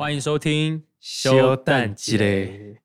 [0.00, 2.80] 欢迎收听修蛋鸡嘞！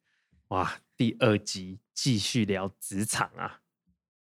[0.49, 3.61] 哇，第二集继续聊职场啊！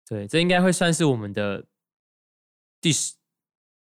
[0.07, 1.65] 对，这应该会算是我们的
[2.83, 3.15] 第十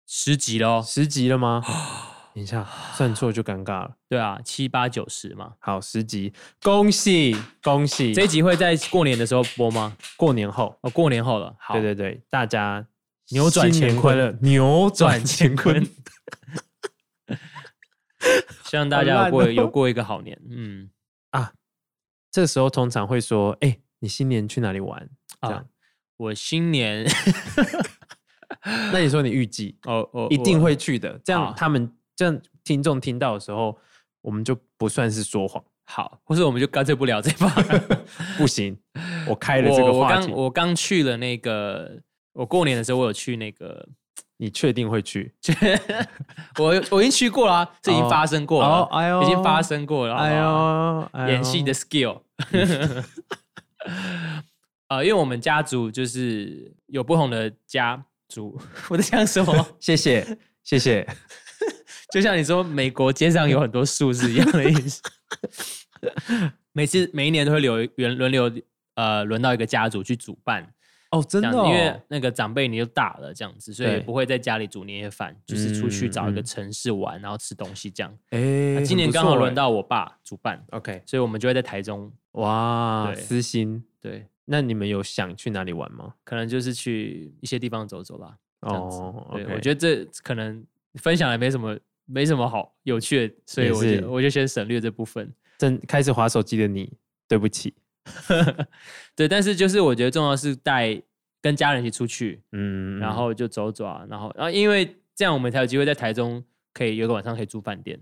[0.06, 0.80] 十集喽。
[0.80, 1.60] 十集了吗？
[2.36, 2.64] 等一下，
[2.94, 3.96] 算错就尴尬了。
[4.08, 5.54] 对啊，七八九十嘛。
[5.58, 6.32] 好，十集，
[6.62, 8.14] 恭喜恭喜！
[8.14, 9.96] 这一集会在过年的时候播吗？
[10.16, 11.56] 过年后哦，过年后了。
[11.58, 12.86] 好，对对对，大家
[13.30, 15.84] 扭转乾坤了，扭 转乾坤。
[18.64, 20.40] 希望大家有过有过一个好年。
[20.48, 20.90] 嗯
[21.30, 21.52] 啊，
[22.30, 25.08] 这时候通常会说：“哎，你新年去哪里玩？”
[25.42, 25.66] 这样，
[26.16, 27.06] 我新年
[28.92, 31.18] 那你说你预计哦哦，一定会去的。
[31.24, 33.76] 这样他们这样听众听到的时候，
[34.22, 35.62] 我们就不算是说谎。
[35.86, 37.48] 好，或者我们就干脆不聊这把。
[38.38, 38.78] 不行，
[39.28, 40.22] 我开了这个话题。
[40.22, 42.00] 我刚我刚去了那个，
[42.32, 43.86] 我过年的时候我有去那个。
[44.36, 45.32] 你确定会去？
[46.58, 52.20] 我我已经去过了，这已经发生过了，哎呦，已经发生过了，哎呦，演戏的 skill。
[54.88, 59.66] 呃，因为我们家族就是有不同的家族，我在讲什么？
[59.80, 60.26] 谢谢
[60.62, 61.06] 谢谢，
[62.12, 65.00] 就像你说美国街上有很多树是一样的意思。
[66.72, 68.52] 每次每一年都会留轮轮流
[68.96, 70.68] 呃轮到一个家族去主办。
[71.14, 78.18] 哦，真的，因为那个长辈你就大了，这样子，所以不会在家里煮年夜饭，就是出去找一个城市玩，然后吃东西这样。
[78.30, 82.12] 哎，今年刚好轮到我爸主办，OK，所以我们就会在台中。
[82.32, 84.26] 哇，私心，对。
[84.46, 86.14] 那你们有想去哪里玩吗？
[86.24, 88.36] 可能就是去一些地方走走啦。
[88.60, 90.62] 哦，对，我觉得这可能
[90.94, 95.32] 分享也没什么，没什么好有趣的，所以我就我就先省略这部分。
[95.56, 96.92] 正开始划手机的你，
[97.28, 97.72] 对不起。
[99.16, 101.00] 对，但是就是我觉得重要是带
[101.40, 106.42] 跟家人一起出去，嗯，然后就走走啊，然后然后因为这样我们才有机会在台中
[106.72, 107.98] 可以有个晚上可以住饭店。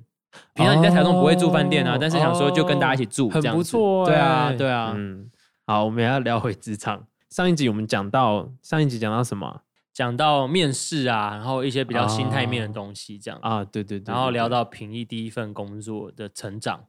[0.55, 4.07] 平常你在台中不会住饭店啊，但是想说就跟大家一起住，很不错。
[4.07, 4.95] 对啊，对啊。
[4.97, 5.31] 嗯，
[5.67, 7.07] 好，我们要聊回职场。
[7.29, 9.61] 上一集我们讲到上一集讲到什么？
[9.93, 14.11] 讲到面试啊，然后一些比较心态面的东西，这样啊，对对对。
[14.11, 16.83] 然后聊到平易第一份工作的成长。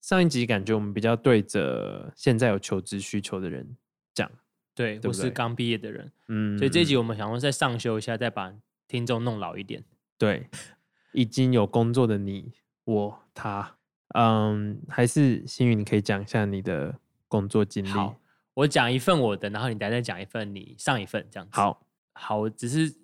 [0.00, 3.76] 上一集感觉我们比较对着现在有求职需求的人
[4.14, 4.30] 讲，
[4.74, 8.54] 对，或是刚毕业的人，嗯，所以这一集我们想要再上修一下，再把
[8.88, 9.84] 听众弄老一点。
[10.16, 10.48] 对，
[11.12, 12.52] 已经有工作的你，
[12.84, 13.76] 我他，
[14.14, 17.88] 嗯，还是幸运，你可以讲一下你的工作经历。
[17.88, 18.18] 好，
[18.54, 21.56] 我讲一份我的，然后你等下再讲一份你上一份这样子。
[21.56, 22.94] 好，好，只是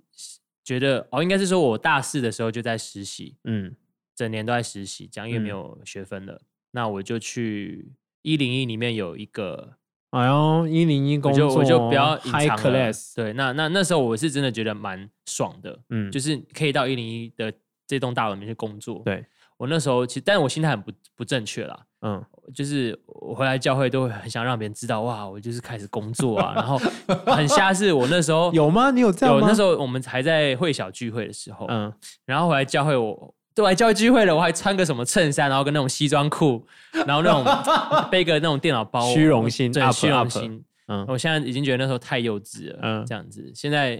[0.64, 3.76] 觉得哦，应该是说我大四的时候就在实习，嗯，
[4.14, 6.40] 整年都在实习，这样因为没有学分了。
[6.76, 9.76] 那我就去一零一里面有一个，
[10.10, 12.92] 哎呦，一零一工作，我就不要隐藏了。
[13.14, 17.50] 对，那那那时候我是真的觉得蛮爽的，嗯，就是可以到一零一的
[17.86, 19.00] 这栋大楼里面去工作。
[19.06, 19.24] 对
[19.56, 22.22] 我那时候其实，但我心态很不不正确啦，嗯，
[22.54, 26.76] 就是我回来教会都会很想让别人知道，哇，我就是开始工作啊，然后
[27.24, 28.90] 很瞎是我那时候有吗？
[28.90, 31.90] 你有这样有那时候我们还在会小聚会的时候，嗯，
[32.26, 33.32] 然后回来教会我。
[33.56, 36.62] 都来教育聚会了，我还穿个什么衬衫，然后跟那种西装裤，
[37.06, 37.42] 然后那种
[38.12, 40.62] 背个那种电脑包，虚荣心，对，虚荣心。
[40.88, 43.94] 嗯，我现在已经觉得那时候太幼稚了，嗯，这样子，现在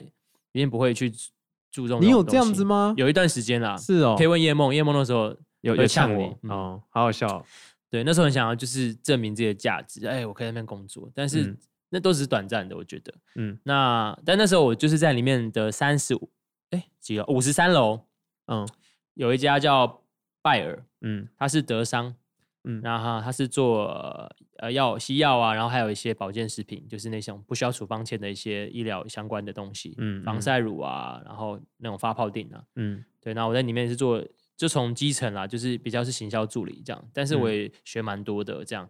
[0.53, 1.11] 已经不会去
[1.73, 2.03] 注重。
[2.03, 2.93] 你有这样子吗？
[2.99, 4.15] 有一段时间啦，是哦。
[4.19, 7.43] 可以问叶梦，叶梦那时候有有呛我，哦，好好笑。
[7.89, 11.57] 对，那时候很想要就是证明自己的价值，哎，我可以在那边工作，但是
[11.89, 13.15] 那都只是短暂的，我觉得。
[13.37, 16.29] 嗯，那但那时候我就是在里面的三十五，
[16.73, 17.25] 哎，几楼？
[17.29, 18.03] 五十三楼。
[18.49, 18.69] 嗯。
[19.17, 20.03] 有一家叫
[20.41, 22.15] 拜耳，嗯，它是德商，
[22.65, 34.23] 嗯，然后它是做呃药西药啊，然后还有一些保健食品，就是那种不需要处方签的一些医疗相关的东西，嗯，防晒乳啊，然后那种发泡锭啊，嗯，对，那我在里面是做，
[34.57, 37.51] 就从基层啦，就是比较是行销助理这样，但是我。
[37.51, 38.89] 也学蛮多的这样，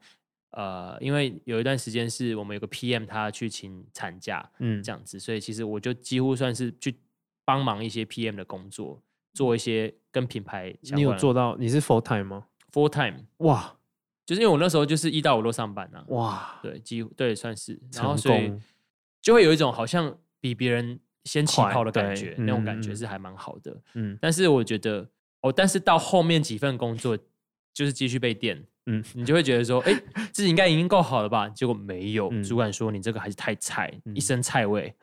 [0.51, 6.99] 呃，因为有一段时间是我们有个 PM 他去请产假，嗯，这样子，所以其实我就几乎算是去
[7.45, 9.03] 帮忙一些 PM 的工作。
[9.37, 11.55] 做一些跟品牌，你有做到？
[11.59, 13.77] 你是 full time 吗？full time，哇，
[14.25, 18.51] 就是因为我那时候就是一到五都上班啊，哇，对，几乎对算是，然后所以
[19.21, 25.07] 就会有一种好像比别人先起跑的感觉，那种感觉是还蛮好的，嗯，但是我觉得
[25.43, 27.15] 哦，但是到后面几份工作
[27.75, 29.93] 就是继续被电，嗯，你就会觉得说，哎，
[30.33, 31.49] 自己应该已经够好了吧？
[31.49, 34.95] 结果没有，主管说你这个还是太菜，一身菜味。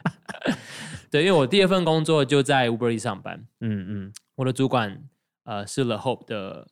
[1.10, 5.02] 对，因为我第二份工作就在 Uber E 上班，嗯嗯，我的主管
[5.44, 6.66] 呃是 The Hope 的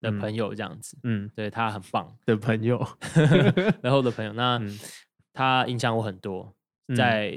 [0.00, 2.16] 的朋友这样子，嗯，对他很棒。
[2.26, 2.86] 的朋友。
[3.80, 4.60] 然后的朋友，那
[5.32, 6.54] 他影响我很多，
[6.94, 7.34] 在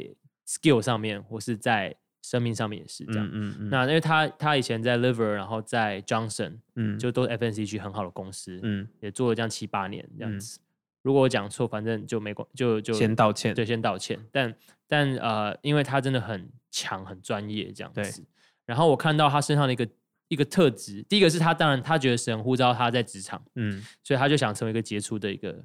[0.47, 3.29] skill 上面或是在生命上面也是这样。
[3.31, 3.69] 嗯嗯。
[3.69, 10.59] 那因为他他以前在 Liver，然后在 Johnson，嗯，就都是 FNC 很好的公司，嗯，也做了这样七八年这样子。
[11.03, 14.19] 如果我讲错，反正就没关，就就先道歉，对，先道歉。
[14.31, 14.55] 但
[14.87, 18.25] 但呃，因为他真的很强，很专业这样子。
[18.65, 19.87] 然后我看到他身上的一个
[20.29, 25.63] 一个特质，第一个是他当然他觉得神呼召他在职场，嗯，所以他就想成为一个杰出的一个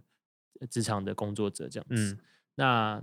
[0.68, 2.18] 职场的工作者这样子。
[2.56, 3.02] 那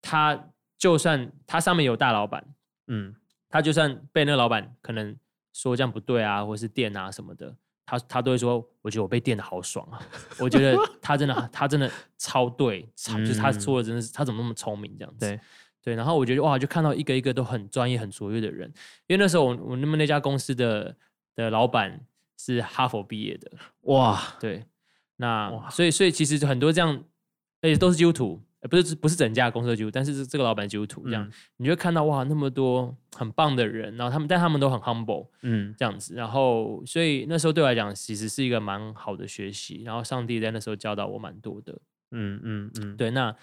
[0.00, 2.44] 他就算他上面有大老板，
[2.86, 3.14] 嗯，
[3.48, 5.16] 他就算被那个老板可能
[5.52, 7.54] 说这样不对啊，或是电啊什么的。
[7.84, 10.00] 他他都会说，我觉得我被电的好爽啊！
[10.38, 15.26] 我觉得 他真的他真的超对，超就是他说的真的是他怎么那么聪明这样子？
[15.26, 15.40] 对
[15.82, 15.94] 对。
[15.96, 18.72] 然后我觉得哇，就看到一个一个都很专业、很卓越的人。
[19.08, 20.96] 因为那时候我我那么那家公司的
[21.34, 22.00] 的老板
[22.38, 23.50] 是哈佛毕业的
[23.82, 24.64] 哇，对。
[25.16, 27.04] 那所以所以其实很多这样，
[27.60, 28.40] 而且都是基督徒。
[28.70, 41.76] 不是不是整家公司的基督徒，但是这个老板基督徒这样，你就会看到哇，那么多很棒的人，然后他们但他们都很 humble，嗯，这样子，然后所以那时候对我来讲，其实是一个蛮好的学习，然后上帝在那时候教导我蛮多的，
[42.12, 43.34] 嗯嗯嗯，对，那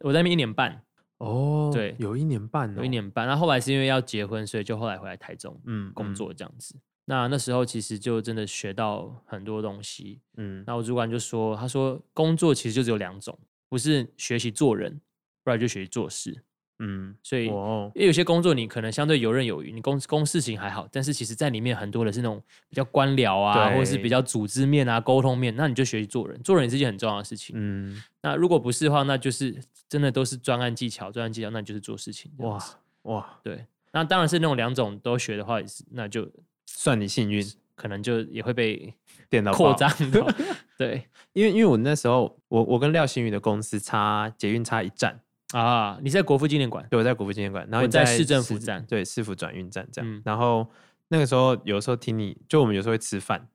[0.00, 0.82] 我在那边一年半，
[1.18, 6.74] 哦，对，有一年半，有一年半，那后来是因为要结婚，所以就后来回来台中，嗯，工作这样子，
[7.04, 13.38] 那那时候其实就真的学到很多东西，嗯，那我主管就说，他说工作其实就只有两种。
[13.72, 15.00] 不是学习做人，
[15.42, 16.42] 不然就学习做事。
[16.78, 27.56] 嗯，所以因为有些工作你可能相对游刃有余，你公公事情还好，但是其实在里面很多的是那种比较官僚啊，或者是比较组织面啊、沟通面，那你就学习做人，做人也是件很重要的事情。
[27.58, 29.58] 嗯，那如果不是的话，那就是
[29.88, 32.30] 真的都是专案技巧，专案技巧，那就是做事情。
[32.36, 32.62] 哇
[33.04, 36.30] 哇，对，那当然是那种两种都学的话，也是那就
[36.66, 37.42] 算你幸运。
[37.82, 38.94] 可能就也会被
[39.28, 40.34] 电脑扩张 的，
[40.78, 45.18] 对， 因为因为我那时候，我我跟廖新宇的公司差捷运差一站
[45.52, 50.64] 啊，你在国父纪念馆，对，我在国父纪念馆，然后在市政府站，对，市府转运站这样，然后
[51.08, 53.48] 那个时候有时候听你就我们有时候会吃饭，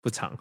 [0.00, 0.34] 不长，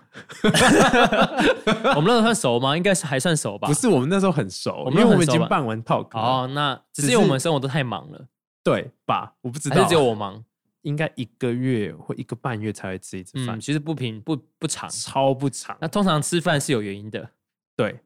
[1.97, 2.77] 我们那时候算熟吗？
[2.77, 3.67] 应该是还算熟吧？
[3.67, 8.27] 不是，我们那时候很熟，因为我们已经办完 talk 哦，那只是因为我们生活都太忙了，
[8.63, 9.33] 对吧？
[9.41, 10.45] 我不知道，还是只有我忙。
[10.85, 15.75] 应该一个月或一个半月才会吃一次饭，其实不平不不长，超不长。
[15.81, 17.31] 那通常吃饭是有原因的，
[17.75, 17.99] 对，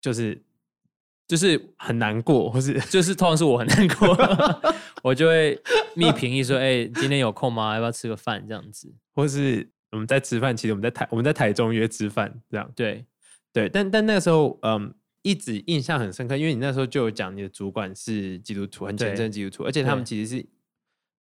[0.00, 0.42] 就是
[1.28, 4.16] 就是很难过，或是 就是通常是我很难过，
[5.04, 5.60] 我就会
[5.94, 7.74] 密评议说：“哎，今天有空吗？
[7.74, 13.04] 要不要吃个饭？”这样子，或是我们在吃饭，其实我们在台我们在台中约吃饭，这样对
[13.52, 13.68] 对。
[13.68, 20.46] 但但那个时候，嗯，一直印象很深刻，因为你那时候就有讲你的主管是基督徒，很虔诚基督徒，而且他们其实是。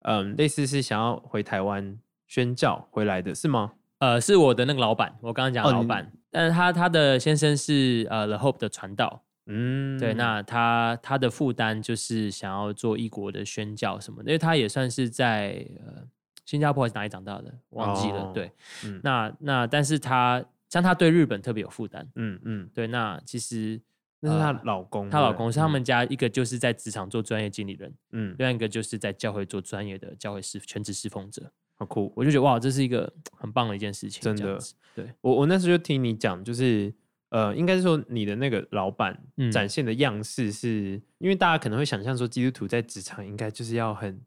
[0.02, 3.72] 嗯，类似是想要回台湾宣教回来的是吗？
[3.98, 16.04] 呃，是我的那个老板，我刚刚讲老板，但是他他的先生是呃 The Hope 的传道，嗯，对，那他他的负担就是想要做异国的宣教什么，因为他也算是在呃
[16.44, 18.52] 新加坡还是哪里长大的，忘记了，对，
[18.84, 19.00] 嗯。
[19.02, 23.80] 那那但是他像他对日本特别有负担，嗯嗯，对，那其实。
[24.20, 32.12] 那是她老公，她老公是他们家一个就是在职场做专业经理人，嗯，另外一个就是在教会做专业的教会侍全职侍奉者，好酷！
[32.16, 34.58] 我就觉得哇，这是一个很棒的一件事情，真的。
[34.96, 36.92] 对我我那时候就听你讲，就是
[37.28, 39.22] 呃，应该是说你的那个老板
[39.52, 44.20] 展现的样式，是因为大家可能会想象说基督徒在职场应该就是要很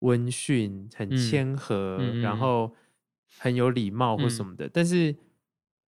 [0.00, 2.74] 温驯、很谦和，然后
[3.38, 5.16] 很有礼貌或什么的，但是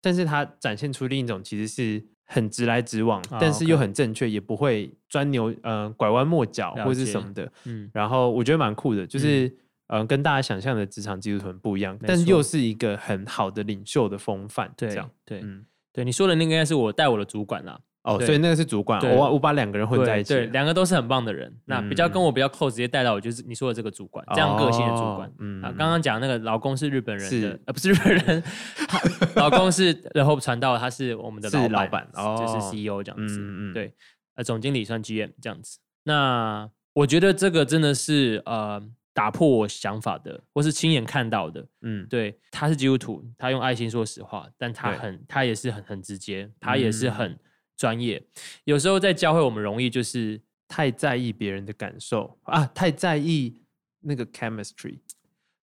[0.01, 2.07] 但是他展现出另一种其实是。
[2.27, 7.51] 很直来直往，但是又很正确，也不会钻牛呃拐弯抹角或者是什么的。
[7.65, 9.51] 嗯，然后我觉得蛮酷的，就是
[9.87, 14.71] 呃跟大家想象的职场技术团不一样，但是又是一个很好的领袖的风范。
[14.77, 17.81] 这样，对，嗯，对，你说的那个应该是我带我的主管啦。
[18.07, 21.53] 哦，所以那个是主管，我我把两个人混在一起，对，两个都是很棒的人。
[21.65, 25.29] 那比较跟我比较 close，直接带到我就是你说的这个主管，这样个性的主管。
[25.41, 28.43] 嗯啊，刚刚讲那个老公是日本人的，呃，不是日本人，
[29.35, 33.41] 老公是然后传到他是我们的老板，就是 CEO 这样子。
[33.41, 33.93] 嗯嗯，对，
[34.37, 35.81] 呃，总经理算 GM 这样子。
[36.05, 38.81] 那我觉得这个真的是呃
[39.13, 41.67] 打破我想法的，或是亲眼看到的。
[41.83, 47.37] 嗯，对，他是基督徒，他用爱心说实话，但他很他也是很很直接，他也是很。
[47.77, 48.23] 专业
[48.65, 53.57] 有时候在教会，我们容易就是太在意别人的感受啊，太在意
[54.01, 54.99] 那个 chemistry。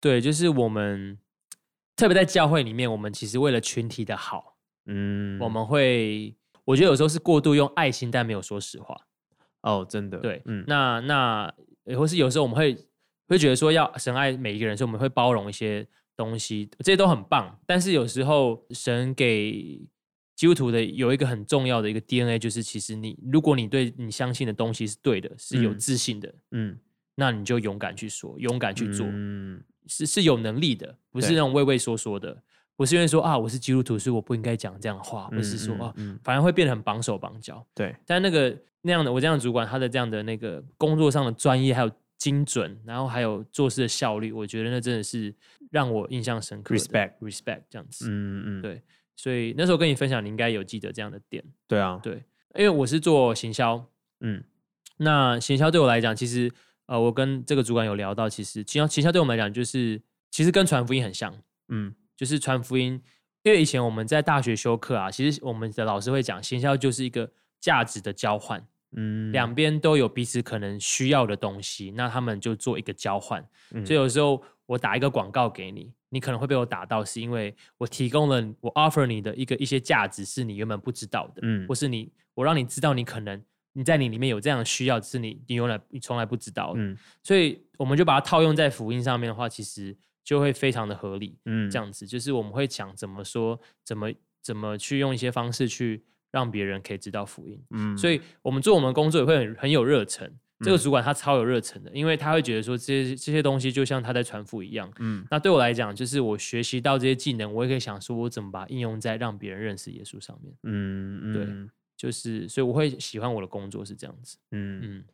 [0.00, 1.16] 对，就是我们
[1.94, 4.56] 特别在教会里面，我们其实为了群体的好，
[4.87, 8.97] 嗯，我们会我觉得有时候是过度用爱心，但没有说实话。
[9.62, 11.54] 哦，真的，对，嗯，那那
[11.97, 12.76] 或是有时候我们会
[13.28, 17.61] 会觉得说要神爱每一个人，所以我们会包容一些东西，这些都很棒。
[17.64, 19.80] 但是有时候神给
[20.35, 26.77] 基督徒的有一个很重要的一个 DNA，就是其实你，如果你对你相信的东西是对的，是有自信的，嗯，
[27.15, 32.43] 那你就勇敢去说，勇敢去做，嗯是是有能力的，不是那种畏畏缩缩的，
[32.77, 37.65] 不是因为说啊我是基督徒，所以我不应该讲这样的话，不是说啊，反而会变得很绑手绑脚。
[37.75, 45.35] 对，但那个那样的我这样的主管，他的这样的那个工作上的专业还有精准，然后还有做事的效率，我觉得那真的是
[45.71, 46.75] 让我印象深刻。
[46.75, 48.83] Respect respect 这样子，嗯嗯，对。
[49.16, 51.45] 所以那时候跟你分享，你应该有记得这样的点。
[51.69, 52.14] 对啊，对，
[52.54, 53.85] 因为我是做行销，
[54.21, 54.42] 嗯，
[54.97, 56.50] 那行销对我来讲，其实
[56.87, 60.00] 呃，我跟这个主管有聊到，其实行销行销对我们来讲，就是
[60.31, 61.35] 其实跟传福音很像，
[61.69, 63.00] 嗯，就是传福音。
[63.42, 68.64] 因为以前我们在大学修课啊，其实我们的老师会讲，行销就是一个价值的交换，
[68.97, 73.45] 嗯，两边都有彼此可能需要的东西，那他们就做一个交换。
[73.85, 75.92] 所以有时候我打一个广告给你。
[76.12, 83.42] 你可能会被我打到，是因为我提供了我 offer 你的一个一些价值，是你原本不知道的，嗯，或是你我让你知道你可能
[83.73, 92.07] 你在你里面有这样的需要，是你你原来你从来不知道的，嗯，所以我们就把它套用在福音上面的话，其实就会非常的合理，嗯，这样子。
[92.07, 100.31] 就是我们会讲怎么说，怎么怎么去用一些方式去让别人可以知道福音，嗯，所以我们做我们工作也会很很有热忱。
[100.62, 104.90] 这个主管他超有热忱的，因为他会觉得说这些这些东西就像他在传福一样。
[104.99, 110.54] 嗯，那对我来讲，就是我学习到这些技能，我也可以想说，我怎么把它应用在让别人认识耶稣上面。
[110.62, 114.37] 嗯嗯，对，就是所以我会喜欢我的工作是这样子。
[114.52, 115.04] 嗯嗯，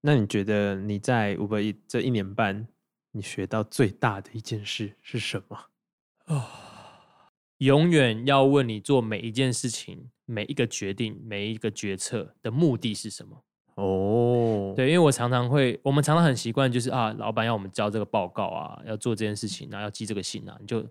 [0.00, 2.66] 那你觉得你在五百一这一年半，
[3.12, 5.56] 你学到最大的一件事是什么？
[6.26, 13.44] 啊， 永远要问你做每一件事情、每一个决定、每一个决策的目的是什么。
[13.76, 20.84] 哦，对，因为我常常会，我们常常很习惯，就是啊，老板要我们交这个报告啊，要做这件事情，然后要寄这个信啊，你就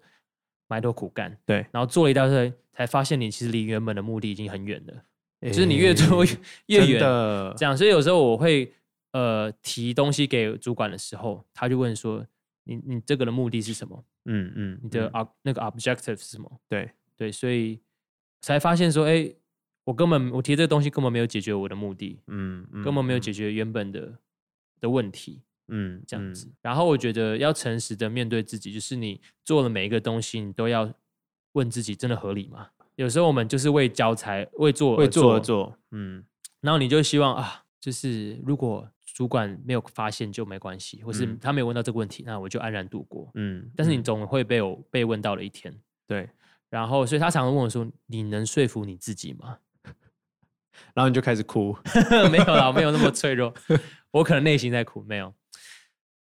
[0.68, 6.26] 埋头苦干，对，然后做了一大堆，才发现你其实离原本的目的已经很远了，就是你越做
[6.68, 8.74] 越远，这样，所以有时候我会
[9.12, 12.26] 呃提东西给主管的时候，他就问说，
[12.64, 14.04] 你你这个的目的是什么？
[14.26, 16.52] 嗯嗯，你的啊那个 objective 是什么？
[16.68, 17.80] 对对，所以
[18.42, 19.32] 才发现说，哎。
[19.84, 24.14] 我根本我提这个东西根本没有解决我的目的，嗯，根本没有解决原本的
[24.80, 26.48] 的问题，嗯，这样子。
[26.62, 30.94] 然后我觉得要诚实的面对自己，就是你做了每一个东西，你都要
[31.54, 32.68] 问自己，真的合理吗？
[32.96, 36.24] 有时候我们就是为教材、为做、为做而做，嗯。
[36.60, 43.68] 然后你就希望啊，就是如果主管没有发现就没关系，或是他没有问到这个问题，那我就安然度过，嗯。
[43.76, 45.74] 但是你总会被我被问到了一天，
[46.06, 46.30] 对。
[46.70, 49.58] 然后，所以他常常问我说：“你能说服你自己吗？”
[50.94, 51.76] 然后你就开始哭，
[52.32, 53.54] 没有啦，没有那么脆弱，
[54.12, 55.34] 我可能内心在哭，没有。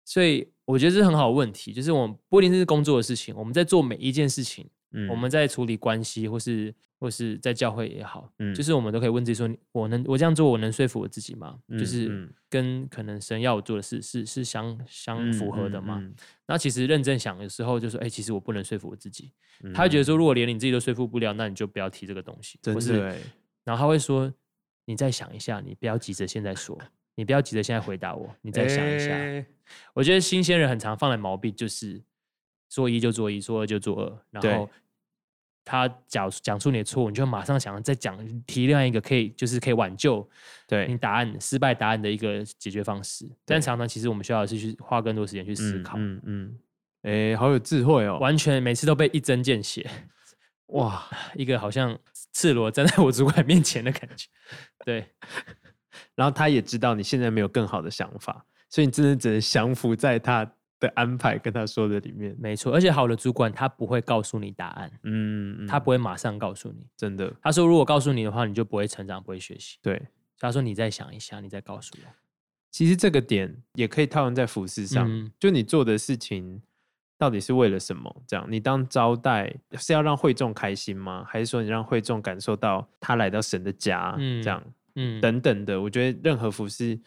[0.05, 11.59] 所以我觉得这是很好的问题，就是我们不一定是工作的事情，我们在做每一件事情，嗯，我们在处理关系，或是或是在教会也好，嗯，就是我们都可以问自己说：我能我这样做，我能说服我自己吗？
[11.77, 16.01] 就是跟可能神要我做的事是是相相符合的吗？
[16.47, 19.31] 那其实认真想，有时候就说：哎，其实我不能说服我自己。
[19.75, 22.99] 他会觉得说，如果连你自己都说服不了，那你就不要提这个东西，真是。
[23.63, 24.33] 然后他会说。
[24.89, 26.75] 你再想一下，你不要急着现在说，
[27.13, 29.15] 你不要急着现在回答我，你再想一下。
[29.93, 32.01] 我觉得新鲜人很常犯的毛病就是
[32.71, 34.67] 说一就做一，说二就做二，然后
[35.63, 38.17] 他讲讲出你的错误，你就马上想要再讲
[38.47, 40.27] 提另外一个可以就是可以挽救
[40.67, 43.29] 对你答案失败答案的一个解决方式。
[43.45, 45.99] 但常常其实我们需要的是去花更多时间去思考。
[45.99, 46.59] 嗯嗯，
[47.03, 48.17] 哎，好有智慧哦！
[48.17, 49.87] 完全每次都被一针见血，
[50.69, 51.95] 哇， 一个好像。
[52.31, 54.27] 赤裸站在我主管面前的感觉，
[54.85, 55.05] 对。
[56.15, 62.35] 然后他也知道你现在没有更好的想法，所以你真的只能降服在他的安排跟他说的里面。
[62.39, 67.33] 没错，而且好的主管他不会告诉你答案，嗯，他不会马上告诉你，真的。
[67.41, 69.77] 他说如果告诉你的话，你就不会成长，不会学习。
[69.81, 70.01] 对，
[70.37, 72.09] 他说你再想一下，你再告诉我。
[72.69, 76.61] 其实这个点也可以套用在服饰上，就你做的事情。
[77.19, 78.23] 到底是为了什么？
[78.25, 81.25] 这样，你当招待是要让会众开心吗？
[81.27, 84.15] 还是说你让会众感受到他来到神的家？
[84.17, 84.63] 嗯，这样，
[84.95, 85.81] 嗯，等等的。
[85.81, 86.97] 我觉得任何服饰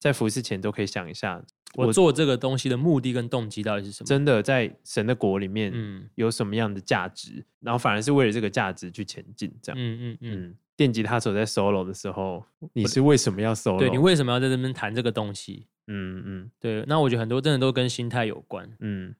[0.00, 1.40] 在服饰前都可以想一下，
[1.76, 4.06] 我做这个东西的目的跟动机到底是什么？
[4.08, 7.44] 真的在神的国里面，嗯，有什么样的价值？
[7.60, 9.80] 然后反而是为了这个价值去前进，这样。
[9.80, 10.54] 嗯嗯嗯。
[10.76, 13.78] 电吉他手在 solo 的时候，你是为什么要 solo？
[13.78, 15.68] 对你为什么要在这边弹这个东西？
[15.86, 16.84] 嗯嗯，对。
[16.88, 18.68] 那我觉得很多真的都跟心态有关。
[18.80, 19.14] 嗯。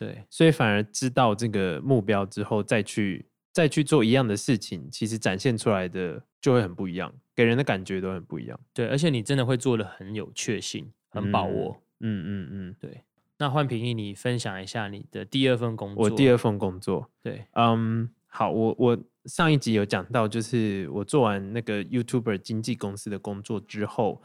[0.00, 8.58] 对，所以反而知道这个目标之后，再去再去做一样的事情，其实展现出来的就会很不一样，给人的感觉都很不一样。
[8.72, 11.76] 对，而且你真的会做的很有确信，很把握。
[12.00, 13.02] 嗯嗯嗯，对。
[13.36, 16.04] 那换平易，你分享一下你的第二份工作。
[16.04, 24.22] 我第二份工作，对，嗯，好，我我上一集有讲到，就是我做完那个 YouTuber 经纪公司的工作之后，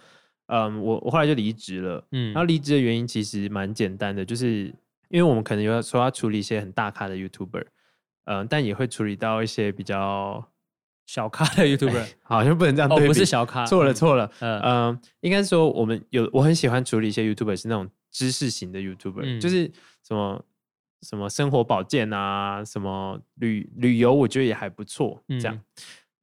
[0.48, 4.74] 嗯，我我后来就离职了，嗯，然后离职的原因其实蛮简单的，就是
[5.15, 7.65] 因为我们可能有说要处理一些很大咖的 YouTuber，
[8.25, 10.45] 嗯，但也会处理到一些比较
[11.05, 19.72] 小咖的 YouTuber， 好像不能这样，哦，不是小咖，错了错了，嗯，应该是说我们有我很喜欢处理一些 YouTuber 是那种知识型的 YouTuber，就是
[20.05, 20.45] 什么
[21.03, 25.57] 什么生活保健啊，什么旅旅游，我觉得也还不错，这样，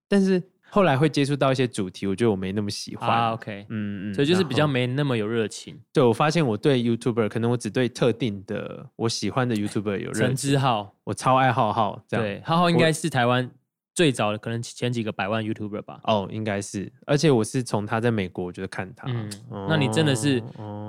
[0.07, 0.43] 但是。
[0.75, 3.07] 后来会接触到一些主题，我觉得我没那么喜欢。
[3.07, 5.79] 啊，OK，嗯嗯，所以就是比较没那么有热情。
[5.93, 10.27] 对，我发现我对 YouTuber，可能我只对特定的我喜欢的 YouTuber 有热情。
[10.29, 12.03] 陈之浩，我超爱浩浩。
[12.09, 13.51] 对，浩浩应该是台湾
[13.95, 16.01] 最早的，可能前几个百万 YouTuber 吧。
[16.05, 16.91] 哦，应该是。
[17.07, 19.07] 而且我是从他在美国，我觉得看他。
[19.11, 19.31] 嗯，
[19.69, 20.43] 那你真的是，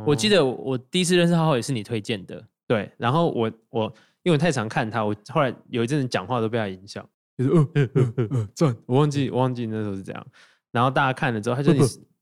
[0.08, 2.42] 我记得我第一次认识浩浩也是你推荐的。
[2.66, 7.06] 对，然后我我因为我太常看他，我后来有一阵子讲话都被他影响。
[7.38, 10.26] 就是呃呃呃呃赚，我忘记我忘记那时候是这样。
[10.72, 11.74] 然后大家看了之后，他就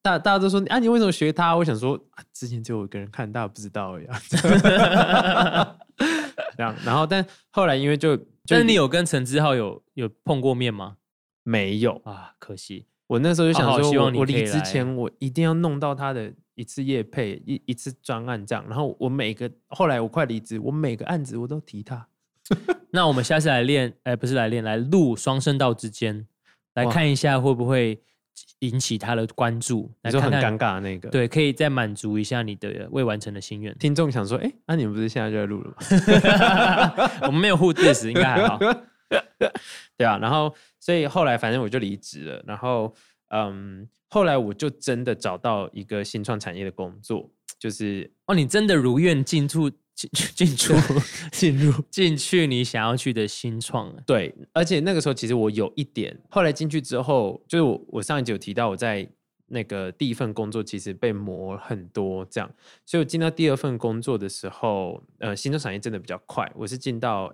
[0.01, 1.55] 大大家都说啊，你为什么学他？
[1.55, 4.07] 我想说啊，之前只有我一个人看，大家不知道呀。
[6.57, 10.97] 这样，然后但后来因为就，但你有跟陈志浩有有碰过面吗？
[11.43, 12.85] 没有啊，可惜。
[13.07, 18.63] 我那时候就想说，我离之前我一定要弄到他的一次夜配一一次专案这样。
[18.67, 22.07] 然后我每个后来我快离职，我每个案子我都提他。
[22.93, 26.27] 那我们下次来练，哎，不是来练，来录双声道之间，
[26.75, 28.01] 来看一下会不会
[28.59, 29.89] 引起他的关注。
[30.03, 33.73] 你说很尴尬那个，对，可以再满足一下你的未完成的心愿。
[33.77, 37.11] 听众想说，哎，那你们不是现在就在录了吗？
[37.27, 38.59] 我们没有互对时，应该还好。
[39.97, 42.93] 对啊，然后所以后来反正我就离职了，然后
[43.29, 49.71] 嗯，后来我就真的找到一个新创产业的工作，就是哦，你真的如愿进入。
[49.93, 50.73] 进 进出
[51.31, 59.07] 进入进去你想要去的新创，对，而且那个时候其实我有一点，后来进去之后，就是我我上一集有提到我在
[59.47, 62.49] 那个第一份工作其实被磨很多，这样，
[62.85, 67.33] 所以我进到第二份工作的时候，呃，新创产业真的比较快，我是进到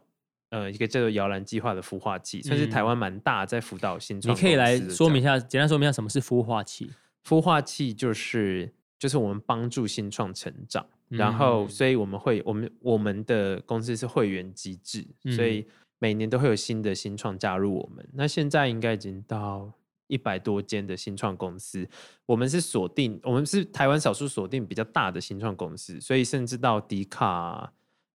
[0.50, 6.90] 呃一个叫做摇篮计划的孵化器，算是台湾蛮大在辅导新创，你可以来说明一下，简单说明一下什么是孵化器？
[7.24, 10.88] 孵化器就是就是我们帮助新创成长。
[11.10, 15.66] 然后，所以我们会，我们我们的公司是会员机制，所以
[16.00, 18.08] 每年都会有新的新创加入我们。
[18.14, 19.72] 那现在应该已经到
[20.08, 21.88] 一百多间的新创公司，
[22.26, 27.74] 我们是锁定，我们是台湾少数锁定比较大的新创公司，所以甚至到迪卡。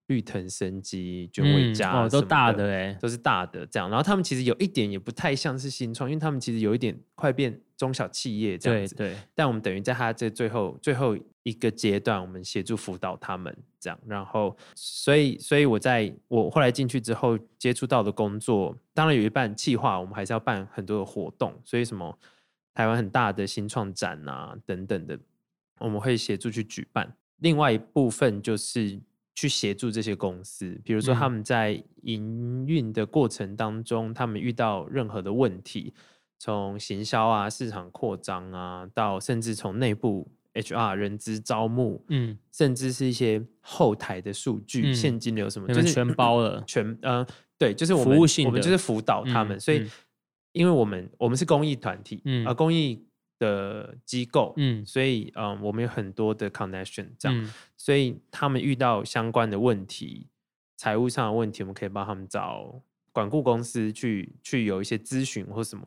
[0.08, 3.88] 绿藤生机、卷尾家哦都大的哎，都是大的这样。
[3.88, 8.94] 然后他们其实有一点也不太像是新创，因为他们其实有一点快变中小企业这样子。
[8.94, 9.16] 对。
[9.34, 13.98] 但我们等于在他这最后最后一个阶段，我们协助辅导他们这样。
[14.06, 21.58] 然后，所以，所以我在我后来进去之后接触到的工作，当然有一半企划，我们还是要办很多的活动。
[21.64, 22.18] 所以，什么
[22.74, 25.18] 台湾很大的新创展啊等等的，
[25.78, 27.16] 我们会协助去举办。
[27.38, 29.00] 另外一部分就是。
[29.34, 35.94] 去协助这些公司，比如说他们在营运的过程当中，他们遇到任何的问题，
[36.38, 47.26] 从行销啊、市场扩张啊，到甚至从内部 HR 人资招募，嗯，甚至是一些后台的数据、现金流什么，就是全包了，全呃，
[47.58, 49.88] 对，就是我们我们就是辅导他们，所以
[50.52, 53.02] 因为我们我们是公益团体，嗯，而公益。
[53.42, 60.28] 的机构，嗯，所以嗯，我们有很多的 connection，这样，所以他们遇到相关的问题，
[60.76, 65.84] 财务上的问题，我们可以帮他们找管顾公司去去有一些咨询或什么，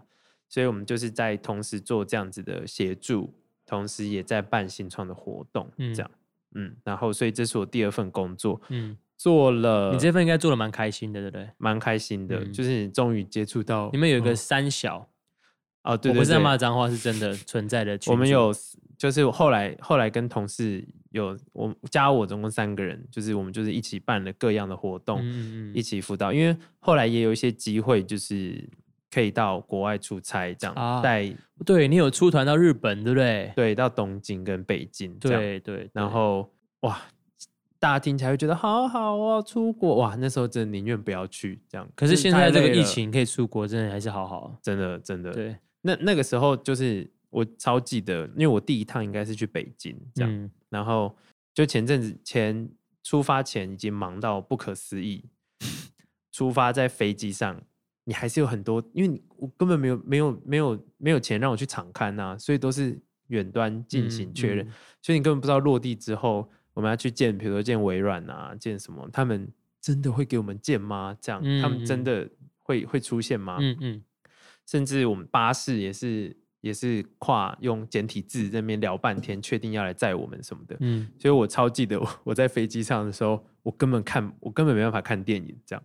[0.49, 3.33] 所以我们就是在同时做这样子的协助，
[3.65, 6.11] 同时也在办新创的活动，这样，
[6.55, 11.49] 嗯，然后所以这是我第二份工作，嗯，做了，你这份应该做的蛮开心的，对不对？
[11.57, 15.07] 蛮开心的，就是你终于接触到，你们有一个三小。
[15.85, 17.97] 哦，对，我不是在骂脏话，是真的 存在的。
[18.07, 18.51] 我们有，
[18.97, 25.23] 就是后来后来跟同事有，我加我总共三个人，就是我们就是一起办了各样的活动，
[25.73, 26.33] 一起辅导。
[26.33, 28.67] 因为后来也有一些机会，就是
[29.11, 31.31] 可以到国外出差，这样带。
[31.63, 33.53] 对你有出团到日本，对不对？
[33.55, 35.13] 对，到东京跟北京。
[35.19, 35.89] 对对。
[35.93, 36.99] 然后哇，
[37.79, 41.87] 大家听起来会觉得好好哦，出国哇，那时候真的宁愿不要去这样。
[41.95, 45.55] 可是现在这个疫情可以出国，真的还是好好，真的真的对。
[45.85, 50.31] 那那个时候就是我超记得，因为我第一趟应该是去北京这样，
[50.69, 51.15] 然后
[51.53, 52.67] 就前阵子前
[53.03, 55.23] 出发前已经忙到不可思议，
[56.33, 57.61] 出发在飞机上，
[58.05, 64.67] 你还是有很多，因为我根本没有没有没有没有钱让我去场刊啊，所以都是远端进行确认，
[65.03, 69.47] 所以你根本不知道落地之后我们要去见，比如说见微软啊，见什么，他们
[69.79, 71.15] 真的会给我们见吗？
[71.21, 72.27] 这样，他们真的
[72.63, 73.57] 会会出现吗？
[73.61, 74.03] 嗯嗯。
[74.65, 80.75] 甚至我们巴士也是也是跨用简体字那边聊半天，确定要来载我们什么的。
[80.79, 85.83] 嗯，所以我超记得我 我在飞机上的时候，我根本看我根本没办法看电影这样，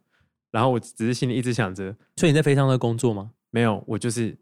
[0.51, 3.33] 然后我只是心里一直想着，所以你在飞机上在工作吗？
[3.51, 4.37] 没有，我就是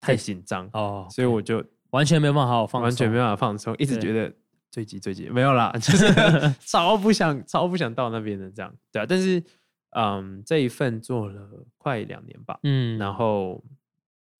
[0.00, 4.32] 太紧张哦，所以我就完全没办法好好放，完全没办法放松，一直觉得
[4.70, 6.06] 最急最急，没有啦， 就是
[6.64, 9.42] 超不想超不想到那边的这样，对啊，但是
[9.96, 13.62] 嗯，这一份做了快两年吧，嗯，然后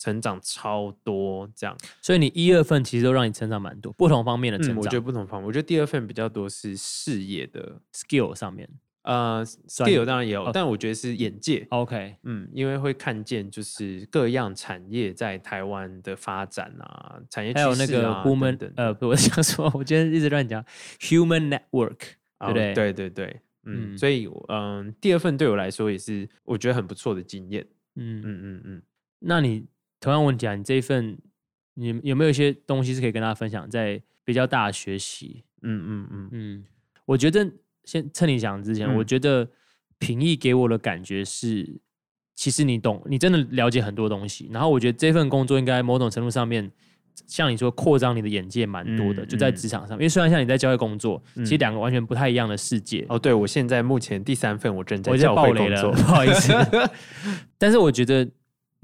[0.04, 8.68] 成长超多这样，所以你一二份其实都让你成长蛮多，不同方面的成长，我觉得不同方面，我觉得第二份比较多是事业的 skill 上面。
[9.04, 11.66] 呃，skill 当然也有，但我觉得是眼界。
[11.70, 20.64] OK，嗯，因为会看见就是各样产业在台湾的发展啊，产业还有那个 human 呃，不，我想说，我今天一直乱讲
[21.00, 21.98] human network，
[22.38, 22.74] 对不对？
[22.74, 27.66] 对对对，嗯，所以嗯，第二份对我来说也是我觉得很不错的经验。
[27.96, 28.82] 嗯嗯嗯嗯，
[29.18, 29.66] 那你
[30.04, 31.18] 同样问题啊，你这一份
[31.74, 35.42] 你有没有一些东西是可以跟大家分享，在比较大的学习？
[35.62, 36.64] 嗯嗯嗯嗯，
[37.06, 37.50] 我觉得。
[37.86, 39.46] 先趁你讲之前，我觉得
[39.98, 41.82] 平易给我的感觉是，
[42.34, 44.48] 其实你懂，你真的了解很多东西。
[44.50, 46.72] 然后我觉得这份工作应该某种程度上面，
[47.26, 49.98] 像你说扩张你的眼界蛮多的，就在职场上。
[49.98, 53.04] 因为虽然像你在教会工作，其实两个完全不太一样的世界。
[53.10, 56.54] 哦，对，我现在目前第三份我正在教会工作，不好意思。
[57.58, 58.26] 但是我觉得。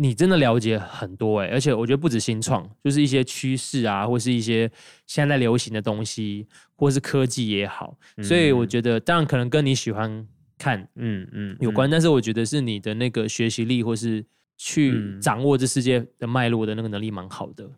[0.03, 4.71] 你真的了解很多哎，而且我觉得不止新创，就是一些趋势啊，或是一些
[5.07, 7.99] 现在流行的东西，或是科技也好。
[8.23, 14.25] 所以我觉得，当然可能跟你喜欢看，嗯嗯有关，但是我觉得是你的那个学习力，或是
[14.57, 17.71] 去掌握这世界的脉络的那个能力蛮好的。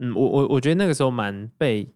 [0.00, 1.88] 嗯，我我我觉得那个时候蛮被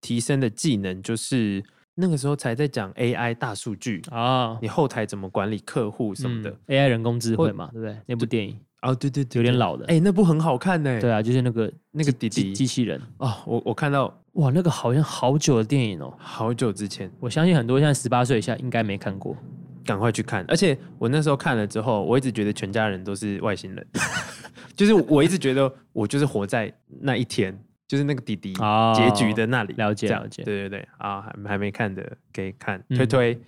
[0.00, 1.62] 提升的技能，就是
[1.94, 7.98] 那个时候才在讲 AI 大数据啊，你后台怎么管理客户什么的，AI 人工智慧嘛，对不对？
[8.06, 8.58] 那部电影。
[8.82, 11.00] 哦，对对对，有点老的，哎，那部很好看呢。
[11.00, 19.36] 对啊，就是那个那个弟弟机器人哦，我我看到哇，那个好像好久的电影哦，好久之前，我相信很多现在十八岁以下应该没看过，
[19.84, 20.44] 赶快去看。
[20.48, 23.86] 而且我那时候看了之后，我一直觉得全家人都是外星人，
[24.74, 27.54] 就是我一直觉得我就是活在那一天，
[27.86, 28.54] 就是那个弟弟
[28.94, 29.74] 结局的那里。
[29.74, 33.38] 了解了解，对对对，啊，还还没看的可以看推推。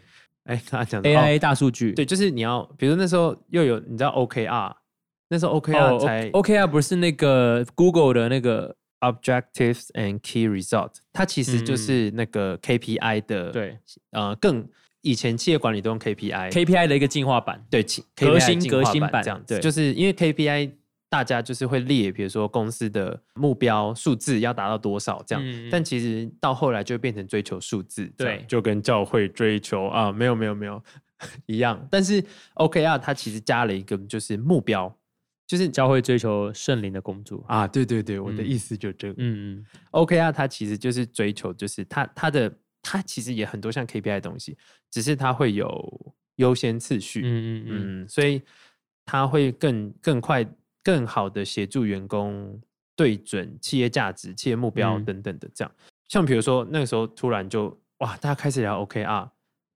[0.45, 4.75] 哎，他讲的 AI 大数据，对，就是你要，比如那时候又有你知道 OKR。
[5.33, 13.79] 那时候 OKR 才 OKR 不是那个 Google 的那个 Objectives and Key Result，它其实就是那个 KPI 的对，
[14.11, 14.69] 呃，更
[15.01, 17.83] 以前企业管理都用 KPI，KPI 的一个进化版，对，
[18.15, 20.73] 革新革新版这样子，就是因为 KPI
[21.09, 30.83] 大家就是会列，比如说公司的目标数字要达到多少这样，但其实到后来就变成追求数字，对，就跟教会追求啊，没有没有没有
[31.47, 32.23] 一样，但是
[32.57, 34.95] OKR 它其实加了一个就是目标。
[35.53, 44.57] 就是教会追求圣灵的工作啊，对对对，我的意思就这个，嗯嗯，OK 啊，它其实就是追求，就是他他的他其实也很多像 KPI 的东西，
[44.91, 48.41] 只是它会有优先次序，嗯嗯嗯，所以
[49.05, 50.43] 它会更更快、
[50.83, 52.59] 更好的协助员工
[52.97, 55.71] 对准企业价值、企业目标等等的这样。
[56.09, 59.31] 像比如说那个时候突然就哇，大家开始聊 OK 啊，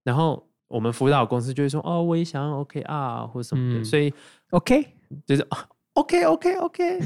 [0.05, 4.11] 然后我们辅导公司就会说哦，我也想要 OK 啊或什么的，所以
[4.53, 4.96] OK。
[5.27, 5.47] 就是
[5.95, 7.01] OK OK OK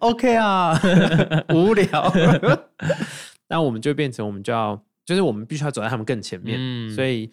[0.00, 0.78] OK 啊，
[1.54, 2.12] 无聊。
[3.48, 6.58] 那我们就变成我们就要，就是我们必须要走在他们更前面。
[6.90, 7.30] 所以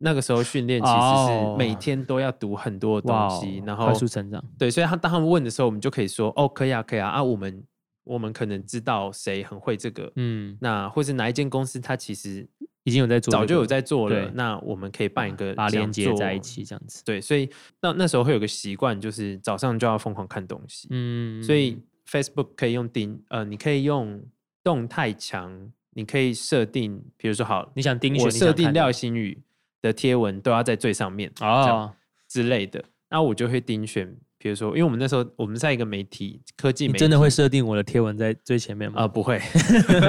[0.00, 0.94] 那个时候训练其实
[1.26, 4.42] 是每天都要读很多东西，然后快速成长。
[4.58, 7.64] 对，所以他当他们问的时候，我们就可以说哦，可以啊，可以啊啊，我们
[8.04, 12.48] 我们可能知道谁很会这个，嗯，那或是哪一间公司，它其实。
[12.84, 14.30] 已经有在做，早就有在做了。
[14.34, 17.02] 那我们可以办一个把连接在一起，这样子。
[17.04, 17.48] 对，所以
[17.80, 20.88] 那那时候会有个习惯，就是早上就要疯狂看东西。
[20.90, 21.78] 嗯，所以
[22.10, 24.20] Facebook 可以用盯，呃，你可以用
[24.64, 29.38] 动态墙，你可以设定，比如说好，你想盯我设定廖新宇
[29.80, 31.92] 的贴文都要在最上面哦
[32.26, 32.84] 之类的。
[33.10, 39.02] 那我就会盯选，比如说，因为我们那时候我们在一个媒体科技，你真的会设定我的贴文在最前面吗？
[39.02, 39.40] 啊，不会。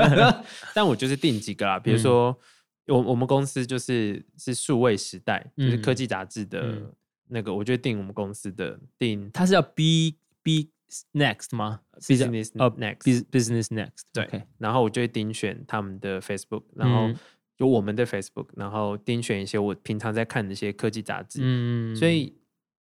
[0.73, 2.36] 但我就是定几个啦，比如说。
[2.87, 6.81] 我我们公司就是是数位时代，就是科技杂志的
[7.29, 10.69] 那个，我就定我们公司的定，它是要 B B
[11.13, 17.09] Next 吗？Business Next Business Next 对，然后我就会盯选他们的 Facebook，然后
[17.55, 22.35] 有我们的 Facebook，然后盯选一些我平常在看的一些科技杂志，嗯，所以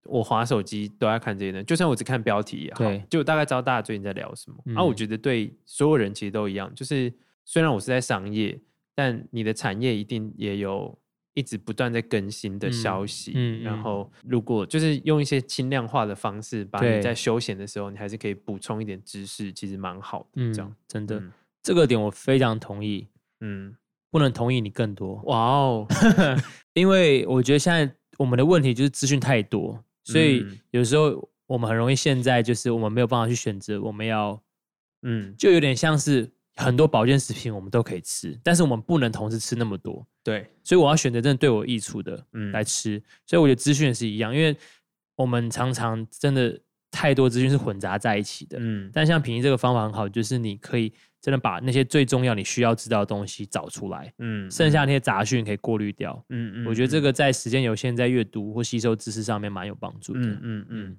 [0.06, 4.56] 我滑手机都要看这些的，就算我只看标题也好，就大概知道大家最近在聊什么。
[4.64, 7.10] 然后我觉得对所有人其实都一样，就是
[7.44, 8.60] 虽然我是在商业。
[8.94, 10.98] 但你的产业一定也有
[11.34, 13.32] 一直不断在更新的消息。
[13.34, 20.42] 嗯，然后如果就是用一些轻量化的方式，把你在休闲的时候，你还是可以补充一点知识，其实蛮好的。
[20.42, 21.22] 嗯，这样真的，
[21.62, 23.08] 这个点我非常同意。
[23.40, 23.74] 嗯，
[24.10, 25.14] 不能同意你更多。
[25.24, 25.86] 哇哦，
[26.74, 34.38] 因为我觉得现在我们的问题就是资讯太多，所以有时候我们很容易现在就是我们没有办法去选择我们要，
[35.00, 36.30] 嗯，就有点像是。
[36.56, 40.06] 很多保健食品我们都可以吃，但是我们不能同时吃那么多。
[40.22, 43.02] 对，所以我要选择真的对我益处的嗯来吃。
[43.26, 44.56] 所以我觉得资讯也是一样，因为
[45.16, 46.60] 我们常常真的
[46.90, 48.58] 太多资讯是混杂在一起的。
[48.60, 56.22] 嗯，但像平宜这个方法很好，就是你可以真的把那些最重要你需要知道的东西找出来，嗯，剩下那些杂讯可以过滤掉。
[56.28, 60.20] 嗯嗯，我觉得这个在时间有限，在阅读或吸收知识上面蛮有帮助的。
[60.20, 60.96] 嗯嗯嗯，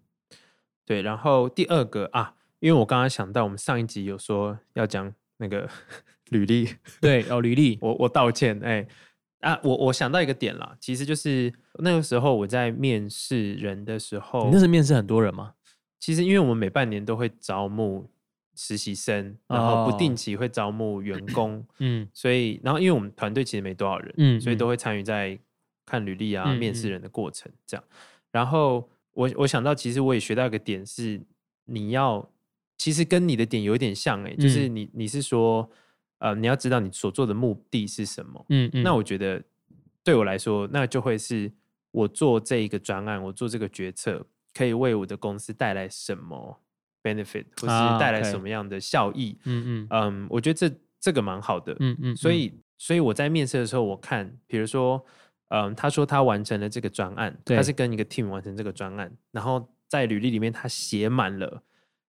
[0.84, 1.04] 对。
[1.04, 5.14] 然后第二个啊，因为我刚刚想到，我们上一集有说要讲。
[5.44, 5.70] 那个
[6.32, 6.70] 履历，
[7.02, 8.88] 对哦，履历，我我道歉，哎
[9.42, 15.54] 啊，我我想到一个点啦，其实就是那个时候我在面试人的时候，你那是面试很多人吗？
[16.00, 18.10] 其实因为我们每半年都会招募
[18.56, 25.38] 实习生，然后不定期会招募员 工，嗯，所以然后因为我们团队其实没多少人，嗯，所以都会参与在
[25.86, 27.84] 看履历啊、面试人的过程这样。
[28.32, 31.22] 然后我我想到，其实我也学到一个点是，
[31.66, 32.30] 你要。
[32.78, 35.70] 其实跟你的点有点像哎，就是你你是说，
[36.18, 38.46] 呃，你要知道你所做的目的是什么。
[38.50, 38.84] 嗯嗯。
[38.84, 39.42] 那我觉得
[40.04, 41.52] 对我来说，那就会是
[41.92, 46.62] 我做这一个专案，我做这个决策，可以为我的公司带来什么
[47.02, 49.38] benefit，或是带来什么样的效益。
[49.46, 51.76] 嗯嗯嗯，我觉得这这个蛮好的。
[51.80, 52.16] 嗯嗯。
[52.16, 55.06] 所以所以我在面试的时候，我看，比如说，
[55.50, 61.64] 嗯，他说他完成了这个专案，他是跟一个 team 完成这个专案，然后在履历里面他写满了。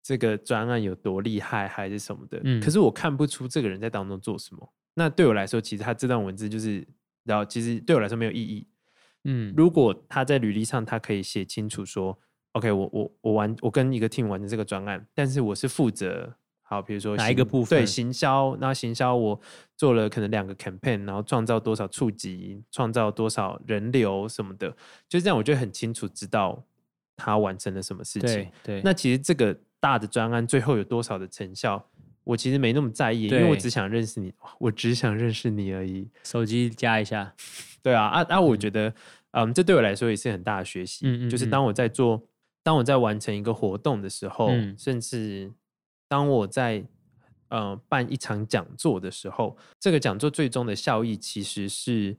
[0.05, 2.39] 这个专案有多厉害，还是什么的？
[2.45, 4.73] 嗯，可是我看不出这个人在当中做什么。
[4.93, 6.87] 那对我来说，其实他这段文字就是，
[7.25, 8.69] 然后其实对我来说没有意义。
[9.25, 12.17] 嗯，如果他在履历上，他可以写清楚说
[12.53, 17.81] ，OK，我我我完，我跟一个 team 完成这个专案，但是我是负责好，比如说哪一个部分？
[17.81, 18.55] 对，行销。
[18.61, 19.41] 那行销我
[19.75, 24.69] 做了可能两个 campaign，然后创造多少触及，创造多少人流什么的，
[25.09, 26.63] 就这样，我就很清楚知道
[27.17, 28.51] 他完成了什么事情。
[28.63, 29.59] 对，那其实这个。
[29.85, 31.91] 大的专案最后有多少的成效，
[32.25, 36.09] 我其实没那么在意，因为我只想认识你，我只想认识你而已。
[36.23, 37.35] 手机加一下，
[37.83, 38.41] 对啊，啊啊！
[38.41, 38.95] 我觉得，
[39.33, 41.07] 嗯，这对我来说也是很大的学习。
[41.07, 42.27] 嗯嗯，就是当我在做，
[42.63, 45.53] 当我在完成一个活动的时候，甚至
[46.09, 46.83] 当我在
[47.49, 52.17] 呃办一场讲座的时候，这个讲座最终的效益，其实是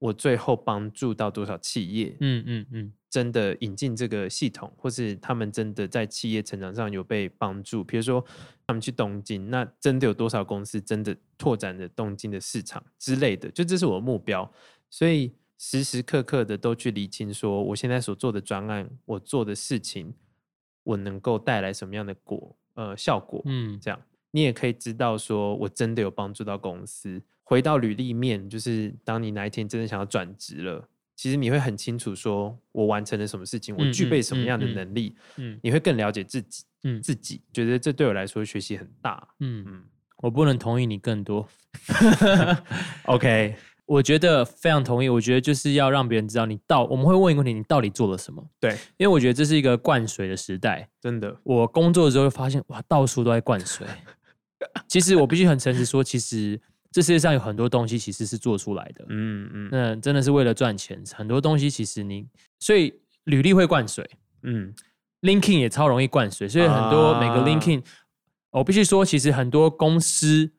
[0.00, 2.16] 我最后帮助到多少企业。
[2.18, 2.92] 嗯嗯嗯。
[3.16, 7.82] 真的引进这个系统，或是他们真的在企业成长上有被帮助。
[7.82, 8.22] 比如说，
[8.66, 13.50] 他们去东京，那真的有多少公司真的拓展了东京的市场之类的？
[13.52, 14.52] 就这是我的目标，
[14.90, 20.12] 所以时时刻刻的都去理清，说我现在所做的专案，我做的事情，
[20.82, 23.40] 我能够带来什么样的果呃效果？
[23.46, 23.98] 嗯，这样
[24.30, 27.22] 你也可以知道，说我真的有帮助到公司。
[27.44, 30.86] 回到履历面，就是当你哪一天真的想要转职了。
[31.16, 39.82] 其实你会很清楚，说我完成了什么事情，我具备什么样的能力，嗯，你会更了解自己，嗯，自己觉得这对我来说学习很大，嗯嗯，
[40.18, 41.48] 我不能同意你更多，
[43.04, 48.46] OK， 我觉得非常同意，我觉得就是要让别人知道你到，我们会问一个问题，你到底做了什么？
[48.60, 53.86] 对，因为我觉得这是一个灌水的时代，真的，我工作的时候发现哇，到处都在灌水，
[54.86, 56.60] 其实我必须很诚实说，其实。
[56.96, 60.98] 这世界上有很多东西其实是做出来的，嗯嗯，那真的是为了赚钱。
[61.14, 62.26] 很多东西其实你，
[62.58, 62.90] 所以
[63.24, 64.08] 履历会灌水，
[64.44, 64.72] 嗯
[65.20, 66.48] ，linking 也超容易灌水。
[66.48, 67.84] 所以很多每个 linking，
[68.50, 70.50] 我必须说，其实很多公司，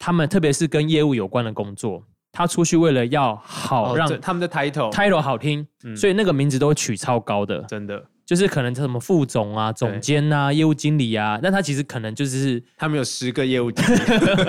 [0.00, 5.64] 他们特别是跟业务有关的工作，他出去为了要好让他们的 title title 好听，
[5.94, 8.04] 所以那个名字都取超高的，真的。
[8.28, 13.98] 就是可能什么副总啊、总监啊、业务经理啊，那他其实可能就是他们有十个业务经理，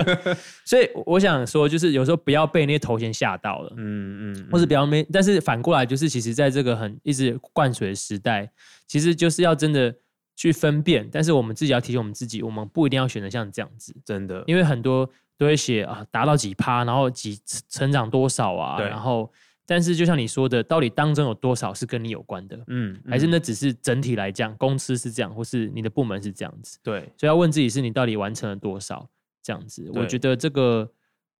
[0.66, 8.50] 所以我想说，就是有时候不要被那些头衔吓到了，嗯嗯，或者不要没，但是反过来就是，其实在这个很一直灌水的时代，
[8.86, 9.94] 其实就是要真的
[10.36, 17.40] 去分辨，但是我们自己要提醒我们自己，我们不一定要选择像这样子，真的，因为很多都会写啊，达到几趴，然后几
[17.70, 19.32] 成长多少啊，然后。
[19.70, 22.58] 但是，就像你说的，到底当中有多少是跟你有关的？
[22.66, 26.76] 嗯，还是那只是整体来讲，公司是这样，或是你的部门是这样子？
[26.82, 29.08] 对，所以要问自己，是你到底完成了多少？
[29.44, 30.90] 这样子，我觉得这个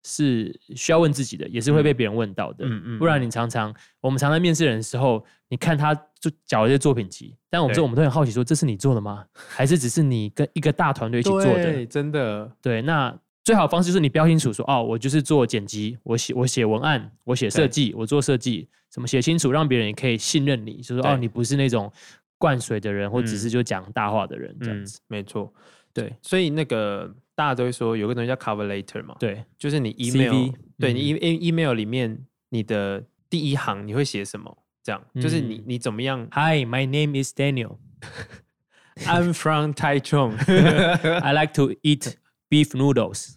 [0.05, 2.65] 是需要问自己的，也是会被别人问到的。
[2.67, 9.25] 嗯嗯，不然你常常，我们常常面试人的时候，你看他就缴一些作品集，但我们说我们都很好奇，说这是你做的吗？
[9.35, 11.85] 还是只是你跟一个大团队一起做的？
[11.87, 21.91] 真的，对，那最好方式就是你标清楚说，哦，我就是做剪辑，我写我写文案，我写设计，我做设计，什么写清楚，让别人也可以信任你，就说哦，你不是那种
[22.39, 25.01] 灌水的人，或只是就讲大话的人这样子。
[25.09, 25.53] 没错，
[25.93, 34.57] 对，所以那个大家都会说有个东西叫 cover letter 嘛，对，就是你 email，对你 e email 里面你的第一行你会写什么？
[34.83, 37.77] 这样就是你你怎么样？Hi, my name is Daniel.
[39.05, 40.37] I'm from Taichung.
[41.23, 42.17] I like to eat
[42.51, 43.35] beef noodles.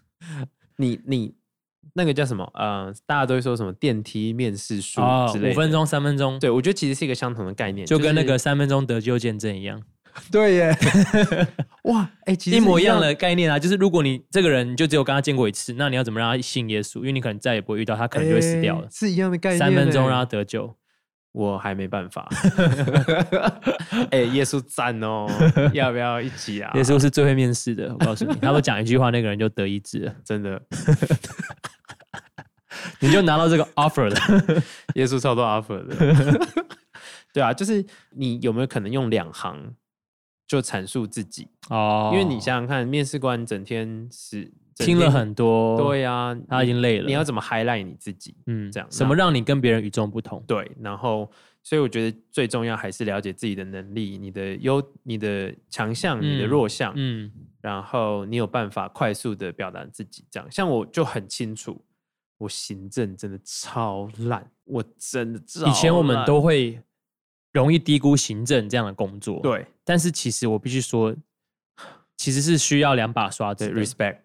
[0.78, 1.36] 你你
[1.94, 2.50] 那个叫什么？
[2.56, 6.40] 呃，大家都会说什么电梯面试书之类，五分钟、三分钟。
[6.40, 9.82] 对，我觉得其实是一个相同的概念，就跟那个三分钟得救见证一样。
[10.32, 10.78] 对耶，
[11.86, 13.58] 哇，哎，一模一样的概念啊！
[13.58, 17.00] 就是如果你这个人就只有跟他见过一次，那你要怎么让他信耶稣？
[17.00, 18.88] 因为你可能再也不会遇到他，可能就会死掉了。
[18.92, 20.76] 是一样的概念，三分钟让他得救。
[21.34, 22.30] 我还没办法，
[24.12, 25.28] 哎，耶稣赞哦，
[25.74, 26.72] 要不要一起啊？
[26.76, 30.62] 耶稣是最会面试的，我告诉你， 他们讲一句话，那个人就得一治了，真的，
[33.00, 34.64] 你就拿到这个 offer 了，
[34.96, 36.48] 耶稣超多 offer 的，
[37.34, 39.74] 对啊，就是你有没有可能用两行
[40.48, 42.12] 就阐述自己哦？
[42.14, 44.54] 因为你想想看，面试官整天是。
[44.76, 47.06] 听了很多，对呀，他已经累了。
[47.06, 48.36] 你要怎么 highlight 你自己？
[48.48, 50.44] 嗯，这样什么让你跟别人与众不同？
[50.48, 51.30] 对，然后
[51.62, 57.32] 所以我觉得最重要还是了解自己的能力，你的优、你的强项、你的弱项，嗯，
[57.62, 60.26] 然后你有办法快速的表达自己。
[60.30, 61.84] 这样，像我就很清楚，
[62.38, 66.80] 我行政真的超烂，我真的以前我们都会
[67.52, 69.66] 容易低估行政这样的工作，对。
[69.86, 71.16] 但是其实我必须说，
[72.18, 74.18] 其实是需要两把刷子，respect。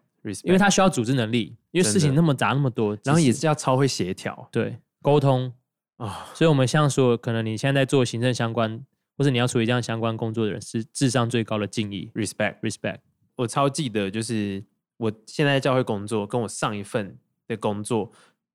[0.42, 5.52] 因为他需要组织能力，因为事情那么杂那么多，然后也是要超会协调，对沟通
[5.96, 6.26] 啊。
[6.34, 8.84] 所以，我们像说，可能你现在在做行政相关，
[9.16, 12.98] 或者你要处理这样相关工作的人，是智商最高的敬意，respect，respect。
[13.36, 14.62] 我超记得，就是
[14.96, 18.10] 我现在在教会工作，跟我上一份的工作，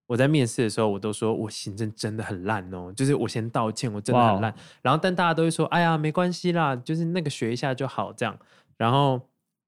[0.07, 4.53] 我在面试的时候，我都说我行政真的很烂哦，就是我先道歉，我真的很烂。
[4.81, 8.37] 然后，但大家都会说，哎呀，没关系啦，就是那个学一下就好，这样。
[8.77, 9.21] 然后。